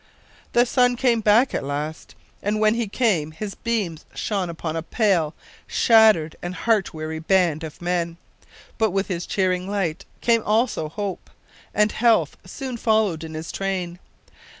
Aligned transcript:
The 0.53 0.65
sun 0.65 0.95
came 0.95 1.21
back 1.21 1.53
at 1.53 1.63
last, 1.63 2.15
and 2.41 2.59
when 2.59 2.73
he 2.73 2.87
came 2.87 3.29
his 3.33 3.53
beams 3.53 4.03
shone 4.15 4.49
upon 4.49 4.75
a 4.75 4.81
pale, 4.81 5.35
shattered, 5.67 6.35
and 6.41 6.55
heart 6.55 6.91
weary 6.91 7.19
band 7.19 7.63
of 7.63 7.83
men. 7.83 8.17
But 8.79 8.89
with 8.89 9.09
his 9.09 9.27
cheering 9.27 9.69
light 9.69 10.05
came 10.19 10.41
also 10.43 10.89
hope, 10.89 11.29
and 11.71 11.91
health 11.91 12.35
soon 12.45 12.77
followed 12.77 13.23
in 13.23 13.35
his 13.35 13.51
train. 13.51 13.99